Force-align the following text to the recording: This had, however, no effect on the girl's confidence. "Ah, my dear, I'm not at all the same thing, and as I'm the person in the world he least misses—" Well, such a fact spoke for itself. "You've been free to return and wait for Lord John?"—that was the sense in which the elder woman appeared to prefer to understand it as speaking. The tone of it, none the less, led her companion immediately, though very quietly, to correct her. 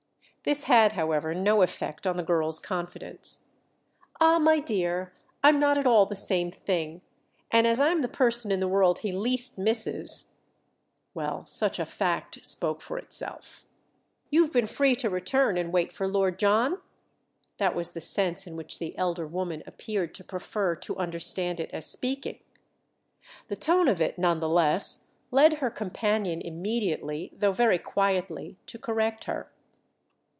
This 0.43 0.63
had, 0.63 0.93
however, 0.93 1.35
no 1.35 1.61
effect 1.61 2.07
on 2.07 2.17
the 2.17 2.23
girl's 2.23 2.59
confidence. 2.59 3.45
"Ah, 4.19 4.39
my 4.39 4.59
dear, 4.59 5.13
I'm 5.43 5.59
not 5.59 5.77
at 5.77 5.85
all 5.85 6.07
the 6.07 6.15
same 6.15 6.49
thing, 6.49 7.03
and 7.51 7.67
as 7.67 7.79
I'm 7.79 8.01
the 8.01 8.07
person 8.07 8.51
in 8.51 8.59
the 8.59 8.67
world 8.67 8.99
he 9.05 9.11
least 9.11 9.59
misses—" 9.59 10.33
Well, 11.13 11.45
such 11.45 11.77
a 11.77 11.85
fact 11.85 12.43
spoke 12.43 12.81
for 12.81 12.97
itself. 12.97 13.67
"You've 14.31 14.51
been 14.51 14.65
free 14.65 14.95
to 14.95 15.11
return 15.11 15.57
and 15.57 15.71
wait 15.71 15.93
for 15.93 16.07
Lord 16.07 16.39
John?"—that 16.39 17.75
was 17.75 17.91
the 17.91 18.01
sense 18.01 18.47
in 18.47 18.55
which 18.55 18.79
the 18.79 18.97
elder 18.97 19.27
woman 19.27 19.61
appeared 19.67 20.15
to 20.15 20.23
prefer 20.23 20.75
to 20.77 20.97
understand 20.97 21.59
it 21.59 21.69
as 21.71 21.85
speaking. 21.85 22.39
The 23.47 23.55
tone 23.55 23.87
of 23.87 24.01
it, 24.01 24.17
none 24.17 24.39
the 24.39 24.49
less, 24.49 25.03
led 25.29 25.59
her 25.59 25.69
companion 25.69 26.41
immediately, 26.41 27.31
though 27.37 27.53
very 27.53 27.77
quietly, 27.77 28.57
to 28.65 28.79
correct 28.79 29.25
her. 29.25 29.51